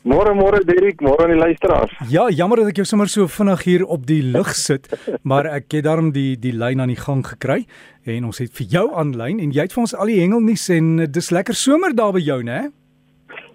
Môre 0.00 0.32
môre 0.32 0.62
Derek, 0.64 1.02
môre 1.04 1.26
aan 1.26 1.34
die 1.34 1.36
luisteraars. 1.36 1.90
Ja, 2.08 2.22
jammer 2.32 2.62
dat 2.62 2.70
ek 2.70 2.78
jou 2.80 2.86
sommer 2.88 3.08
so 3.12 3.26
vinnig 3.28 3.64
hier 3.68 3.82
op 3.84 4.06
die 4.08 4.22
lug 4.24 4.48
sit, 4.56 4.88
maar 5.28 5.44
ek 5.44 5.66
het 5.76 5.84
daarom 5.84 6.08
die 6.14 6.38
die 6.40 6.54
lyn 6.56 6.80
aan 6.80 6.88
die 6.88 6.96
gang 6.96 7.20
gekry 7.20 7.66
en 8.08 8.30
ons 8.30 8.40
het 8.40 8.48
vir 8.56 8.70
jou 8.72 8.86
aanlyn 8.96 9.42
en 9.44 9.52
jy 9.52 9.66
het 9.68 9.76
vir 9.76 9.82
ons 9.82 9.92
al 9.92 10.08
die 10.08 10.22
hengelnuus 10.22 10.64
en 10.72 11.04
dis 11.04 11.28
lekker 11.36 11.52
somer 11.52 11.92
daar 11.92 12.14
by 12.16 12.22
jou, 12.24 12.38
né? 12.48 12.70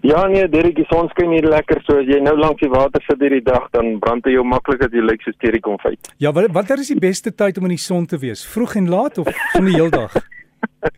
Ja 0.06 0.22
nee, 0.30 0.46
Derek, 0.46 0.76
die 0.78 0.86
son 0.86 1.10
skyn 1.10 1.34
hier 1.34 1.48
lekker 1.50 1.82
so 1.82 1.98
as 1.98 2.06
jy 2.06 2.20
nou 2.22 2.36
langs 2.38 2.62
die 2.62 2.70
water 2.70 3.02
sit 3.08 3.18
hierdie 3.26 3.42
dag, 3.42 3.66
dan 3.74 3.96
brand 3.98 4.22
jy 4.22 4.36
jou 4.36 4.46
maklik 4.46 4.86
as 4.86 4.94
jy 4.94 5.02
lyk 5.02 5.26
soos 5.26 5.34
Terry 5.42 5.58
konfyt. 5.58 6.12
Ja, 6.22 6.30
wat 6.30 6.54
watter 6.54 6.78
is 6.78 6.94
die 6.94 7.00
beste 7.02 7.34
tyd 7.34 7.58
om 7.58 7.66
in 7.66 7.74
die 7.74 7.82
son 7.82 8.06
te 8.06 8.22
wees? 8.22 8.46
Vroeg 8.46 8.78
en 8.78 8.86
laat 8.92 9.18
of 9.18 9.34
van 9.50 9.66
die 9.66 9.74
heeldag? 9.74 10.14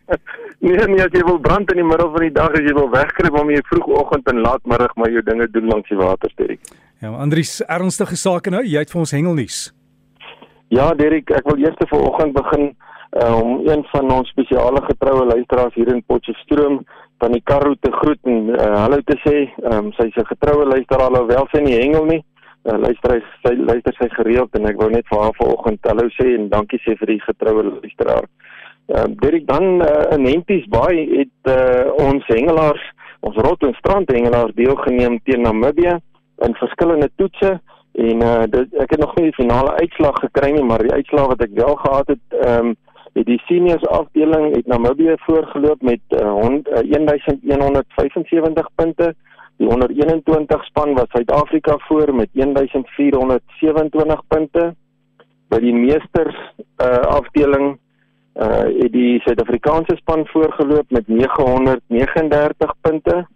nee 0.59 0.87
nee, 0.91 1.01
as 1.03 1.15
jy 1.15 1.23
wil 1.23 1.39
brand 1.39 1.71
in 1.71 1.81
die 1.81 1.87
middel 1.87 2.11
van 2.11 2.25
die 2.25 2.35
dag, 2.35 2.51
as 2.51 2.67
jy 2.67 2.75
wil 2.75 2.89
wegkruip 2.91 3.39
om 3.41 3.49
jy 3.53 3.61
vroegoggend 3.71 4.27
en 4.31 4.41
laatmiddag 4.45 4.95
maar 4.95 5.11
jou 5.11 5.23
dinge 5.23 5.47
doen 5.51 5.67
langs 5.71 5.89
die 5.89 5.99
water, 5.99 6.31
Derek. 6.35 6.61
Ja, 6.99 7.13
Andries, 7.15 7.61
ernstige 7.67 8.15
sake 8.19 8.51
nou. 8.51 8.63
Jy 8.67 8.83
het 8.83 8.91
vir 8.91 8.99
ons 8.99 9.15
hengelnuus. 9.15 9.59
Ja, 10.69 10.91
Derek, 10.93 11.31
ek 11.31 11.47
wil 11.47 11.63
eers 11.63 11.79
vanoggend 11.89 12.35
begin 12.35 12.73
uh, 13.17 13.35
om 13.41 13.67
een 13.67 13.85
van 13.91 14.11
ons 14.11 14.29
spesiale 14.29 14.81
getroue 14.85 15.25
luisteraars 15.25 15.73
hier 15.73 15.93
in 15.93 16.03
Potchefstroom 16.05 16.83
van 17.19 17.31
die 17.31 17.41
Karoo 17.43 17.75
te 17.79 17.91
groet 17.91 18.19
en 18.23 18.51
uh, 18.53 18.67
hallo 18.83 18.99
te 19.05 19.17
sê. 19.23 19.37
Ehm 19.63 19.89
um, 19.89 19.91
sy's 19.97 20.15
'n 20.15 20.27
getroue 20.33 20.65
luisteraar 20.65 21.09
alhoewel 21.09 21.47
sy 21.51 21.63
nie 21.63 21.79
hengel 21.79 22.05
nie. 22.05 22.21
Uh, 22.67 22.77
luister 22.77 23.15
hy 23.15 23.21
sy 23.43 23.55
luister 23.55 23.95
sy 23.97 24.09
gereeld 24.13 24.55
en 24.55 24.69
ek 24.69 24.77
wou 24.77 24.89
net 24.91 25.07
vir 25.09 25.23
haar 25.23 25.35
vanoggend 25.39 25.87
hallo 25.87 26.07
sê 26.19 26.35
en 26.35 26.49
dankie 26.49 26.79
sê 26.85 26.95
vir 26.99 27.15
die 27.15 27.21
getroue 27.25 27.63
luisteraar. 27.63 28.27
Ehm 28.89 29.11
uh, 29.11 29.15
Derek 29.21 29.47
dan 29.47 29.63
uh, 29.81 30.17
in 30.17 30.25
Hempies 30.25 30.65
Bay 30.67 31.07
het 31.11 31.53
uh, 31.53 31.91
ons 31.93 32.25
hengelaars, 32.27 32.93
ons 33.19 33.35
rot 33.35 33.61
en 33.63 33.73
strand 33.77 34.11
hengelaars 34.11 34.53
deelgeneem 34.57 35.19
teen 35.23 35.41
Namibië 35.41 35.97
in 36.45 36.55
verskillende 36.55 37.09
toetse 37.15 37.59
en 37.91 38.23
uh, 38.23 38.43
dit, 38.49 38.73
ek 38.81 38.89
het 38.95 38.99
nog 38.99 39.15
nie 39.15 39.25
die 39.27 39.37
finale 39.37 39.71
uitslag 39.81 40.17
gekry 40.23 40.51
nie, 40.55 40.63
maar 40.65 40.81
die 40.81 40.93
uitslag 40.93 41.27
wat 41.33 41.41
ek 41.45 41.53
wel 41.57 41.75
gehad 41.75 42.07
het, 42.15 42.25
ehm 42.41 42.71
um, 42.71 42.75
het 43.17 43.25
die 43.25 43.41
seniors 43.45 43.85
afdeling 43.89 44.55
het 44.55 44.67
Namibië 44.69 45.15
voorgeloop 45.25 45.81
met 45.81 46.01
uh, 46.13 46.19
1175 46.85 48.69
punte. 48.75 49.15
Die 49.57 49.67
onder 49.67 49.89
21 49.89 50.65
span 50.65 50.93
was 50.93 51.09
Suid-Afrika 51.09 51.77
voor 51.77 52.15
met 52.15 52.29
1427 52.33 54.21
punte. 54.27 54.75
By 55.49 55.59
die 55.59 55.73
meesters 55.73 56.37
uh, 56.77 57.01
afdeling 57.17 57.78
uh 58.39 58.81
het 58.81 58.91
die 58.91 59.19
Suid-Afrikaanse 59.21 59.95
span 59.95 60.27
voorgeloop 60.27 60.89
met 60.89 61.07
939 61.07 62.73
punte. 62.81 63.27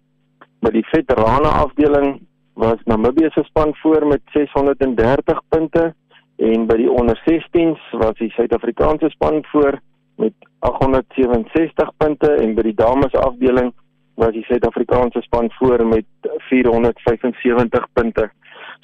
By 0.60 0.70
die 0.70 0.86
veterane 0.86 1.48
afdeling 1.48 2.22
was 2.54 2.80
Namibië 2.84 3.28
se 3.30 3.42
span 3.44 3.74
voor 3.74 4.06
met 4.06 4.20
630 4.32 5.40
punte 5.48 5.94
en 6.36 6.66
by 6.66 6.76
die 6.76 6.90
onder 6.90 7.20
16s 7.30 7.90
was 7.90 8.16
die 8.18 8.30
Suid-Afrikaanse 8.30 9.10
span 9.10 9.44
voor 9.44 9.80
met 10.16 10.32
867 10.58 11.90
punte 11.96 12.30
en 12.32 12.54
by 12.54 12.62
die 12.62 12.74
dames 12.74 13.12
afdeling 13.12 13.72
was 14.14 14.32
die 14.32 14.44
Suid-Afrikaanse 14.44 15.20
span 15.22 15.50
voor 15.50 15.86
met 15.86 16.04
475 16.48 17.86
punte. 17.92 18.30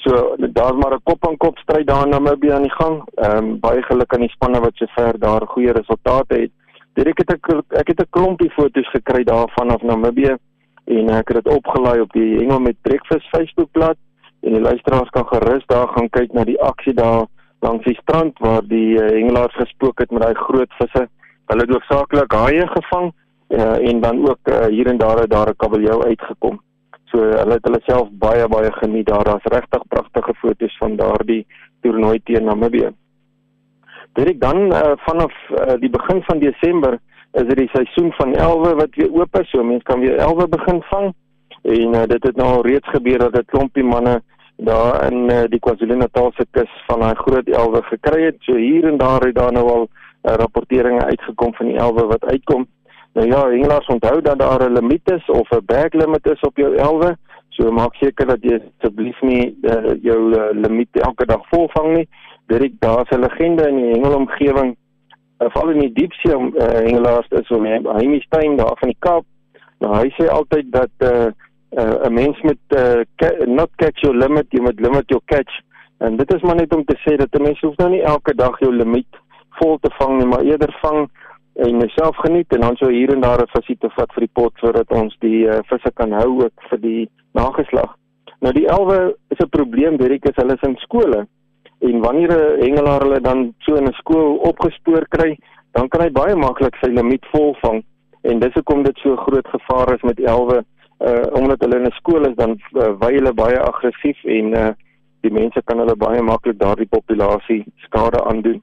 So 0.04 0.36
daar's 0.38 0.76
maar 0.80 0.94
'n 0.94 1.02
kop 1.02 1.28
aan 1.28 1.36
kop 1.36 1.58
stryd 1.58 1.86
daar 1.86 2.04
in 2.04 2.10
Namibië 2.10 2.52
aan 2.52 2.62
die 2.62 2.78
gang. 2.80 3.02
Ehm 3.14 3.36
um, 3.36 3.60
baie 3.60 3.82
geluk 3.82 4.14
aan 4.14 4.20
die 4.26 4.36
spanne 4.36 4.60
wat 4.60 4.74
sover 4.74 5.18
daar 5.18 5.46
goeie 5.46 5.72
resultate 5.72 6.34
het. 6.34 6.50
Direk 6.94 7.18
het 7.18 7.32
ek 7.32 7.46
ek 7.68 7.88
het 7.88 8.00
'n 8.00 8.10
klompie 8.10 8.50
foto's 8.50 8.90
gekry 8.90 9.24
daarvan 9.24 9.70
af 9.70 9.82
Namibië 9.82 10.36
en 10.84 11.08
ek 11.08 11.28
het 11.28 11.44
dit 11.44 11.54
opgelaai 11.54 12.00
op 12.00 12.12
die 12.12 12.36
Hengel 12.36 12.60
met 12.60 12.82
Breakfast 12.82 13.28
Facebookblad 13.28 13.96
en 14.40 14.52
die 14.52 14.60
luisteraars 14.60 15.10
kan 15.10 15.26
gerus 15.26 15.66
daar 15.66 15.88
gaan 15.88 16.08
kyk 16.08 16.32
na 16.32 16.44
die 16.44 16.60
aksie 16.60 16.94
daar 16.94 17.26
langs 17.60 17.84
die 17.84 17.98
strand 18.02 18.38
waar 18.38 18.62
die 18.64 18.96
uh, 18.96 19.06
hengelaars 19.08 19.54
gespook 19.54 19.98
het 19.98 20.10
met 20.10 20.22
daai 20.22 20.34
groot 20.34 20.72
visse. 20.78 21.08
Hulle 21.46 21.60
het 21.66 21.70
hoofsaaklik 21.70 22.32
haie 22.32 22.66
gevang 22.66 23.12
uh, 23.48 23.88
en 23.88 24.00
dan 24.00 24.28
ook 24.28 24.38
uh, 24.48 24.64
hier 24.66 24.86
en 24.86 24.98
daar 24.98 25.18
het 25.18 25.30
daar 25.30 25.48
'n 25.48 25.56
kabeljou 25.56 26.04
uitgekom. 26.04 26.60
So 27.10 27.18
hulle 27.18 27.58
het 27.58 27.66
hulle 27.66 27.80
self 27.86 28.08
baie 28.22 28.48
baie 28.48 28.72
geniet 28.72 29.06
daar. 29.06 29.24
Daar's 29.24 29.52
regtig 29.52 29.86
pragtige 29.88 30.34
foto's 30.34 30.76
van 30.78 30.96
daardie 30.96 31.46
toernooi 31.82 32.20
teen 32.24 32.44
Namibië. 32.44 32.90
Dit 34.12 34.40
dan 34.40 34.72
uh, 34.72 34.92
vanaf 35.06 35.32
uh, 35.50 35.74
die 35.78 35.90
begin 35.90 36.22
van 36.22 36.38
Desember 36.38 36.98
is 37.32 37.46
dit 37.46 37.56
die 37.56 37.70
seisoen 37.72 38.12
van 38.12 38.34
elwe 38.34 38.74
wat 38.74 38.94
weer 38.94 39.12
oop 39.12 39.38
is. 39.40 39.50
So 39.50 39.62
mense 39.62 39.86
kan 39.86 40.00
weer 40.00 40.18
elwe 40.18 40.48
begin 40.48 40.82
vang. 40.90 41.12
En 41.62 41.94
uh, 41.94 42.02
dit 42.10 42.22
het 42.22 42.36
nou 42.36 42.48
al 42.56 42.66
reeds 42.66 42.88
gebeur 42.88 43.18
dat 43.18 43.36
'n 43.38 43.50
klompie 43.52 43.84
manne 43.84 44.22
daar 44.56 45.12
in 45.12 45.30
uh, 45.30 45.44
die 45.48 45.58
KwaZulu-Natal 45.58 46.32
se 46.36 46.46
kus 46.50 46.72
van 46.86 47.00
daai 47.00 47.14
groot 47.14 47.48
elwe 47.48 47.82
gekry 47.82 48.24
het. 48.24 48.36
So 48.40 48.54
hier 48.54 48.84
en 48.88 48.98
daar 48.98 49.20
het 49.20 49.34
daar 49.34 49.52
nou 49.52 49.66
al 49.70 49.88
uh, 49.88 50.34
rapporteringe 50.34 51.04
uitgekom 51.04 51.54
van 51.54 51.66
die 51.66 51.76
elwe 51.76 52.06
wat 52.06 52.24
uitkom. 52.24 52.66
Nou 53.12 53.26
ja, 53.26 53.48
hengelaars 53.48 53.86
onthou 53.86 54.20
dat 54.22 54.38
daar 54.38 54.70
'n 54.70 54.72
limiet 54.72 55.10
is 55.10 55.26
of 55.26 55.50
'n 55.50 55.64
bag 55.64 55.92
limit 55.92 56.26
is 56.26 56.40
op 56.40 56.56
jou 56.56 56.74
elwe. 56.74 57.16
So 57.48 57.70
maak 57.70 57.94
seker 57.94 58.26
dat 58.26 58.38
jy 58.40 58.60
asseblief 58.78 59.20
nie 59.20 59.58
uh, 59.62 59.94
jou 60.02 60.20
uh, 60.34 60.50
limiet 60.52 60.88
elke 60.92 61.26
dag 61.26 61.48
volvang 61.48 61.96
nie. 61.96 62.08
Dit 62.46 62.72
daar's 62.78 63.10
'n 63.10 63.20
legende 63.20 63.68
in 63.68 63.76
die 63.76 63.90
hengelomgewing, 63.90 64.76
uh, 65.38 65.48
veral 65.50 65.70
in 65.70 65.78
die 65.78 65.92
diepsee 65.92 66.34
uh, 66.34 66.66
hengelaars 66.86 67.28
is 67.28 67.50
om 67.50 67.64
hy 67.66 68.06
nie 68.06 68.20
stein 68.20 68.56
daar 68.56 68.76
van 68.78 68.88
die 68.88 68.96
Kaap. 68.98 69.24
Nou 69.78 69.94
hy 69.94 70.08
sê 70.16 70.28
altyd 70.28 70.72
dat 70.72 70.90
'n 70.98 71.04
uh, 71.04 71.26
uh, 71.70 72.06
'n 72.06 72.12
mens 72.12 72.40
met 72.40 72.58
uh, 72.68 73.02
not 73.46 73.70
catch 73.76 74.00
your 74.00 74.16
limit, 74.16 74.46
jy 74.48 74.60
moet 74.60 74.80
limit 74.80 75.08
your 75.08 75.22
catch. 75.24 75.60
En 75.98 76.16
dit 76.16 76.34
is 76.34 76.42
maar 76.42 76.56
net 76.56 76.74
om 76.74 76.84
te 76.84 76.96
sê 77.04 77.16
dat 77.16 77.34
'n 77.34 77.42
mens 77.42 77.60
hoef 77.60 77.76
nou 77.76 77.90
nie 77.90 78.02
elke 78.02 78.34
dag 78.34 78.58
jou 78.58 78.72
limiet 78.72 79.16
vol 79.60 79.78
te 79.80 79.90
vang 79.98 80.18
nie, 80.18 80.26
maar 80.26 80.42
eerder 80.42 80.78
vang 80.80 81.10
en 81.66 81.76
myself 81.76 82.16
geniet 82.16 82.52
en 82.54 82.60
dan 82.60 82.76
so 82.76 82.88
hier 82.88 83.12
en 83.12 83.20
daar 83.20 83.42
'n 83.42 83.52
visie 83.56 83.76
te 83.78 83.90
vat 83.96 84.12
vir 84.14 84.20
die 84.26 84.34
pot 84.38 84.52
sodat 84.56 84.92
ons 84.92 85.16
die 85.20 85.44
uh, 85.46 85.58
visse 85.70 85.90
kan 85.94 86.12
hou 86.12 86.44
ook 86.44 86.56
vir 86.70 86.80
die 86.80 87.10
nageslag. 87.32 87.96
Nou 88.40 88.52
die 88.52 88.66
elwe 88.66 89.16
is 89.28 89.38
'n 89.38 89.48
probleem, 89.48 89.96
Derek, 89.96 90.24
is 90.24 90.36
hulle 90.36 90.54
is 90.54 90.68
in 90.68 90.76
skole. 90.76 91.26
En 91.78 92.00
wanneer 92.00 92.32
'n 92.32 92.60
hengelaar 92.62 93.00
hulle 93.00 93.20
dan 93.20 93.54
so 93.58 93.74
in 93.74 93.86
'n 93.88 93.92
skool 93.92 94.36
opgespoor 94.50 95.06
kry, 95.08 95.38
dan 95.72 95.88
kan 95.88 96.00
hy 96.00 96.10
baie 96.10 96.36
maklik 96.36 96.76
sy 96.80 96.90
limiet 96.90 97.26
volvang. 97.32 97.84
En 98.22 98.38
dis 98.38 98.54
hoekom 98.54 98.82
dit 98.82 98.96
so 98.96 99.16
groot 99.16 99.48
gevaar 99.48 99.94
is 99.94 100.02
met 100.02 100.20
elwe, 100.20 100.64
uh 101.00 101.26
omdat 101.32 101.60
hulle 101.60 101.76
in 101.76 101.86
'n 101.86 101.98
skool 102.00 102.28
is 102.28 102.36
dan 102.36 102.50
uh, 102.72 102.92
wy 103.00 103.12
hulle 103.14 103.32
baie 103.32 103.60
aggressief 103.60 104.24
en 104.24 104.54
uh 104.54 104.70
die 105.20 105.32
mense 105.32 105.60
kan 105.64 105.78
hulle 105.78 105.96
baie 105.96 106.22
maklik 106.22 106.58
daardie 106.58 106.88
populasie 106.88 107.64
skade 107.76 108.24
aandoen. 108.24 108.62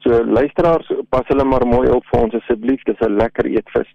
So 0.00 0.24
luisteraars, 0.24 0.88
pas 1.08 1.26
hulle 1.28 1.44
maar 1.44 1.66
mooi 1.68 1.88
op 1.92 2.04
vir 2.08 2.20
ons 2.20 2.34
asseblief, 2.34 2.82
dis 2.88 3.00
'n 3.00 3.16
lekker 3.20 3.46
eetvis. 3.46 3.90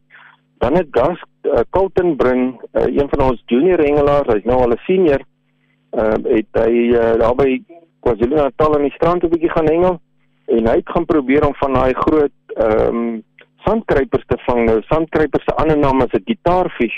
Dan 0.61 0.75
het 0.75 0.87
Gas 0.91 1.19
uh, 1.43 1.61
Colton 1.69 2.15
bring 2.15 2.61
uh, 2.73 2.85
een 2.85 3.09
van 3.09 3.21
ons 3.29 3.43
junior 3.45 3.79
hengelaars, 3.79 4.33
hy's 4.33 4.45
nou 4.45 4.59
al 4.61 4.73
'n 4.73 4.85
senior. 4.85 5.21
Uh, 5.91 6.17
het 6.37 6.51
hy 6.53 6.73
uh, 6.93 7.17
daar 7.19 7.35
by 7.35 7.61
KwaZulu-Natal 8.05 8.75
aan 8.75 8.87
die 8.87 8.97
strand 8.97 9.23
'n 9.23 9.29
bietjie 9.29 9.49
gaan 9.49 9.71
hengel 9.71 9.99
en 10.45 10.67
hy 10.67 10.75
het 10.75 10.89
gaan 10.89 11.05
probeer 11.05 11.45
om 11.47 11.55
van 11.55 11.73
daai 11.73 11.93
groot 11.93 12.37
ehm 12.55 12.95
um, 12.95 13.23
sandkruipers 13.65 14.25
te 14.27 14.37
vang. 14.45 14.65
Nou 14.65 14.81
sandkruipers 14.81 15.43
se 15.43 15.55
ander 15.55 15.77
naam 15.77 16.01
is 16.01 16.13
'n 16.13 16.25
gitaarvis. 16.25 16.95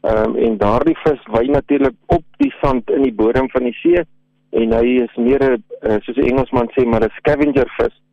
Ehm 0.00 0.24
um, 0.24 0.36
en 0.36 0.56
daardie 0.56 0.96
vis 1.04 1.22
wy 1.36 1.44
natuurlik 1.46 1.96
op 2.06 2.24
die 2.36 2.54
sand 2.62 2.90
in 2.90 3.02
die 3.02 3.14
bodem 3.14 3.50
van 3.50 3.62
die 3.62 3.76
see 3.82 4.04
en 4.50 4.72
hy 4.72 4.86
is 5.04 5.14
meer 5.16 5.42
'n 5.42 5.64
uh, 5.82 5.96
soos 6.00 6.16
'n 6.16 6.28
Engelsman 6.30 6.70
sê 6.72 6.86
maar 6.86 7.04
'n 7.04 7.16
scavenger 7.18 7.68
vis. 7.76 8.05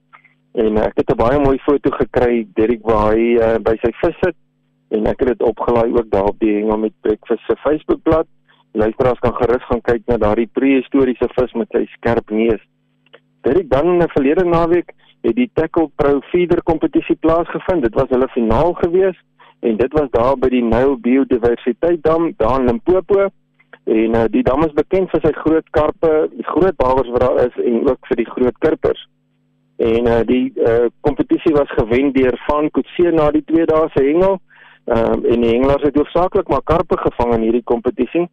En 0.53 0.77
ek 0.77 0.97
het 1.01 1.09
'n 1.09 1.17
baie 1.17 1.39
mooi 1.39 1.57
foto 1.57 1.89
gekry 1.89 2.47
Derek 2.53 2.83
waar 2.85 3.13
hy 3.13 3.37
uh, 3.41 3.57
by 3.57 3.75
sy 3.81 3.91
vis 4.01 4.17
sit 4.21 4.35
en 4.93 5.07
ek 5.09 5.19
het 5.19 5.27
dit 5.27 5.41
opgelaai 5.41 5.89
ook 5.93 6.09
daar 6.09 6.29
op 6.29 6.39
die 6.39 6.53
Hengel 6.53 6.77
met 6.77 6.93
Breakfast 7.01 7.45
se 7.47 7.55
Facebookblad. 7.55 8.27
Luisteraars 8.71 9.19
kan 9.19 9.33
gerus 9.33 9.65
gaan 9.65 9.81
kyk 9.81 10.01
na 10.05 10.17
daardie 10.17 10.50
prehistoriese 10.53 11.27
vis 11.35 11.53
met 11.53 11.69
sy 11.71 11.85
skerp 11.97 12.29
neus. 12.29 12.61
Derek 13.41 13.69
dan 13.69 13.88
in 13.88 14.03
'n 14.03 14.13
verlede 14.15 14.45
naweek 14.45 14.94
het 15.21 15.35
die 15.35 15.50
Tackle 15.53 15.89
Pro 15.95 16.19
Feeder 16.19 16.63
kompetisie 16.63 17.15
plaasgevind. 17.15 17.81
Dit 17.81 17.94
was 17.94 18.09
hulle 18.09 18.27
finaal 18.27 18.73
gewees 18.73 19.17
en 19.59 19.77
dit 19.77 19.94
was 19.94 20.09
daar 20.11 20.38
by 20.38 20.49
die 20.49 20.63
Nile 20.63 20.97
Biodiversiteit 20.97 22.03
Dam 22.03 22.33
daar 22.38 22.59
in 22.59 22.65
Limpopo. 22.65 23.29
En 23.83 24.15
uh, 24.15 24.23
die 24.29 24.44
dam 24.44 24.63
is 24.63 24.73
bekend 24.73 25.09
vir 25.09 25.21
sy 25.23 25.31
groot 25.31 25.69
karpe, 25.69 26.29
die 26.31 26.45
groot 26.45 26.75
bawers 26.75 27.09
wat 27.09 27.19
daar 27.19 27.45
is 27.45 27.56
en 27.63 27.89
ook 27.89 28.07
vir 28.07 28.15
die 28.15 28.29
groot 28.29 28.57
kurpers. 28.57 29.07
En 29.83 30.07
uh, 30.07 30.19
die 30.25 30.53
uh, 30.56 30.85
kompetisie 31.01 31.53
was 31.56 31.71
gewen 31.75 32.12
deur 32.15 32.38
Van 32.45 32.69
Kutse 32.71 33.12
na 33.12 33.31
die 33.35 33.44
twee 33.44 33.65
dae 33.68 33.89
se 33.94 34.03
hengel. 34.03 34.39
Ehm 34.85 35.13
um, 35.13 35.25
en 35.25 35.44
die 35.44 35.50
hengelaars 35.50 35.83
het 35.88 35.97
hoofsaaklik 36.00 36.47
maar 36.47 36.63
karpe 36.63 36.97
gevang 36.97 37.33
in 37.35 37.45
hierdie 37.47 37.68
kompetisie. 37.71 38.24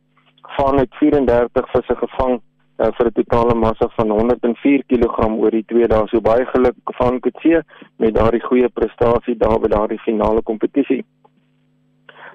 Van 0.56 0.78
het 0.78 0.94
34 0.98 1.70
visse 1.72 1.96
gevang 2.02 2.40
uh, 2.40 2.90
vir 2.96 3.06
'n 3.06 3.12
totale 3.18 3.54
massa 3.54 3.88
van 3.96 4.10
104 4.10 4.84
kg 4.86 5.28
oor 5.28 5.50
die 5.50 5.64
twee 5.66 5.86
dae. 5.86 6.06
So 6.06 6.20
baie 6.20 6.46
geluk 6.46 6.94
van 6.98 7.20
Kutse 7.20 7.64
met 7.96 8.14
daardie 8.14 8.44
goeie 8.46 8.68
prestasie 8.68 9.36
daar 9.36 9.58
by 9.60 9.68
daardie 9.68 10.02
finale 10.06 10.42
kompetisie. 10.42 11.04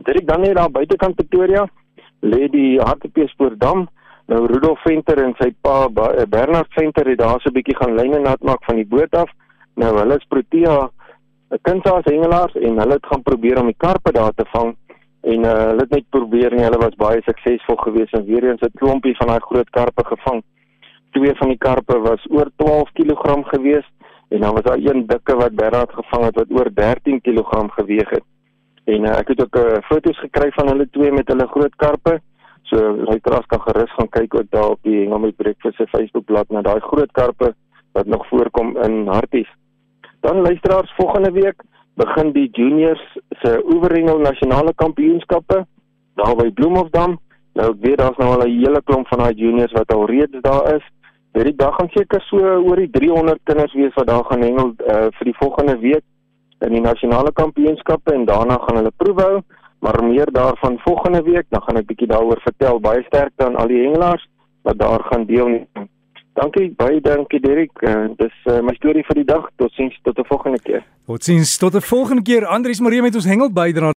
Dit 0.03 0.15
ek 0.19 0.27
dan 0.27 0.41
net 0.41 0.55
daar 0.55 0.71
buitekant 0.71 1.15
Pretoria 1.15 1.67
lê 2.19 2.47
die 2.51 2.79
Hartbeespoortdam. 2.81 3.87
Nou 4.27 4.45
Rudolf 4.49 4.81
Venter 4.81 5.19
en 5.21 5.33
sy 5.37 5.51
pa 5.61 5.87
Bernard 6.29 6.71
Venter 6.73 7.09
het 7.09 7.19
daar 7.19 7.41
so 7.41 7.49
'n 7.49 7.53
bietjie 7.53 7.75
gaan 7.75 7.95
lyne 7.95 8.19
nat 8.19 8.41
maak 8.41 8.63
van 8.65 8.75
die 8.75 8.87
boot 8.87 9.13
af. 9.15 9.29
Nou 9.75 9.97
hulle 9.97 10.15
is 10.15 10.25
Protea 10.27 10.89
'n 11.51 11.59
kindsaas 11.61 12.05
hengelaars 12.09 12.55
en 12.55 12.79
hulle 12.79 12.93
het 12.93 13.05
gaan 13.05 13.21
probeer 13.21 13.59
om 13.59 13.65
die 13.65 13.77
karpe 13.77 14.11
daar 14.11 14.33
te 14.35 14.45
vang 14.53 14.75
en 15.21 15.45
uh, 15.45 15.51
hulle 15.69 15.85
het 15.85 15.89
net 15.89 16.09
probeer 16.09 16.53
en 16.53 16.63
hulle 16.63 16.77
was 16.77 16.97
baie 17.01 17.21
suksesvol 17.25 17.77
geweest 17.87 18.13
en 18.13 18.25
weer 18.25 18.43
eens 18.49 18.61
'n 18.61 18.77
klompie 18.81 19.15
van 19.17 19.27
daai 19.27 19.39
groot 19.49 19.69
karpe 19.69 20.03
gevang. 20.05 20.43
Twee 21.11 21.35
van 21.35 21.47
die 21.47 21.57
karpe 21.57 21.99
was 21.99 22.25
oor 22.29 22.49
12 22.55 22.91
kg 22.91 23.47
geweest 23.53 23.91
en 24.29 24.39
dan 24.41 24.53
was 24.53 24.63
daar 24.63 24.77
een 24.77 25.05
dikke 25.07 25.35
wat 25.35 25.55
Bernard 25.55 25.93
gevang 25.93 26.23
het 26.23 26.35
wat 26.35 26.51
oor 26.57 26.69
13 26.73 27.21
kg 27.21 27.73
geweg 27.77 28.09
het. 28.09 28.23
En 28.85 29.03
uh, 29.03 29.17
ek 29.17 29.27
het 29.27 29.41
ook 29.41 29.55
uh, 29.55 29.77
foto's 29.81 30.19
gekry 30.19 30.51
van 30.51 30.67
hulle 30.67 30.87
twee 30.91 31.11
met 31.11 31.27
hulle 31.27 31.47
groot 31.47 31.75
karpe. 31.75 32.21
So 32.69 32.77
luisteraars 33.05 33.45
kan 33.45 33.61
gerus 33.61 33.91
gaan 33.93 34.09
kyk 34.09 34.35
ook 34.35 34.49
daar 34.49 34.69
op 34.69 34.79
die 34.81 34.99
Hengel 34.99 35.19
met 35.19 35.35
Breakfast 35.35 35.77
se 35.77 35.87
Facebookblad 35.87 36.49
na 36.49 36.61
daai 36.61 36.79
groot 36.79 37.11
karpe 37.11 37.53
wat 37.93 38.05
nog 38.05 38.27
voorkom 38.27 38.77
in 38.77 39.07
Harties. 39.07 39.51
Dan 40.19 40.41
luisteraars 40.41 40.93
volgende 40.97 41.31
week 41.31 41.61
begin 41.95 42.31
die 42.31 42.49
juniors 42.51 43.03
se 43.29 43.61
oeverhengel 43.73 44.19
nasionale 44.19 44.73
kampioenskappe 44.75 45.65
daar 46.15 46.35
by 46.35 46.49
Bloemhofdam. 46.51 47.19
Nou 47.55 47.69
ek 47.71 47.83
weet 47.85 47.97
daar's 48.01 48.17
nou 48.17 48.31
al 48.33 48.47
'n 48.47 48.57
hele 48.59 48.81
klomp 48.83 49.07
van 49.07 49.19
daai 49.19 49.35
juniors 49.35 49.71
wat 49.71 49.93
al 49.93 50.05
reeds 50.05 50.41
daar 50.41 50.75
is. 50.75 50.83
Hierdie 51.33 51.55
dag 51.55 51.75
gaan 51.75 51.89
seker 51.91 52.21
so 52.21 52.37
oor 52.37 52.75
die 52.75 52.89
300 52.89 53.39
kinders 53.43 53.73
wees 53.73 53.93
wat 53.93 54.07
daar 54.07 54.23
gaan 54.23 54.41
hengel 54.41 54.73
uh, 54.87 55.07
vir 55.17 55.25
die 55.25 55.37
volgende 55.39 55.77
week 55.79 56.03
in 56.59 56.71
die 56.71 56.81
nasionale 56.81 57.31
kampioenskappe 57.31 58.13
en 58.13 58.25
daarna 58.25 58.57
gaan 58.57 58.75
hulle 58.75 58.91
proewe 58.97 59.21
hou. 59.21 59.41
Maar 59.85 60.03
meer 60.03 60.31
daarvan 60.31 60.79
volgende 60.79 61.21
week, 61.21 61.45
dan 61.49 61.61
gaan 61.61 61.77
ek 61.77 61.85
bietjie 61.85 62.07
daaroor 62.09 62.39
vertel. 62.41 62.79
Baie 62.81 63.03
sterkte 63.05 63.45
aan 63.45 63.59
al 63.61 63.69
die 63.69 63.83
hengelaars 63.83 64.23
wat 64.65 64.79
daar 64.81 65.03
gaan 65.11 65.25
deelneem. 65.29 65.67
Dankie, 66.33 66.73
baie 66.77 67.01
dankie 67.01 67.39
Derek. 67.39 67.81
Uh, 67.81 68.07
dis 68.17 68.33
uh, 68.49 68.59
my 68.65 68.73
storie 68.79 69.05
vir 69.05 69.21
die 69.21 69.27
dag. 69.29 69.45
Totsiens 69.61 69.99
tot 70.01 70.17
'n 70.17 70.25
volgende 70.31 70.61
keer. 70.61 70.81
Totsiens 71.05 71.57
tot 71.57 71.75
'n 71.75 71.85
volgende 71.85 72.21
keer. 72.21 72.45
Andries 72.45 72.79
Marie 72.79 73.01
met 73.01 73.15
ons 73.15 73.29
hengel 73.29 73.53
bydra. 73.53 73.94